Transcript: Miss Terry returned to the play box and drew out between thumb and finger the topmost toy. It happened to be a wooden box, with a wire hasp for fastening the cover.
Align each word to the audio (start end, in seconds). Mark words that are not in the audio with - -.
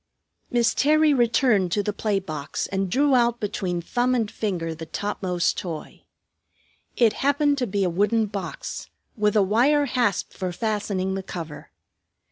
Miss 0.49 0.73
Terry 0.73 1.13
returned 1.13 1.71
to 1.73 1.83
the 1.83 1.93
play 1.93 2.17
box 2.19 2.65
and 2.65 2.89
drew 2.89 3.13
out 3.13 3.39
between 3.39 3.83
thumb 3.83 4.15
and 4.15 4.31
finger 4.31 4.73
the 4.73 4.87
topmost 4.87 5.59
toy. 5.59 6.01
It 6.95 7.13
happened 7.21 7.59
to 7.59 7.67
be 7.67 7.83
a 7.83 7.87
wooden 7.91 8.25
box, 8.25 8.89
with 9.15 9.35
a 9.35 9.43
wire 9.43 9.85
hasp 9.85 10.33
for 10.33 10.51
fastening 10.51 11.13
the 11.13 11.21
cover. 11.21 11.69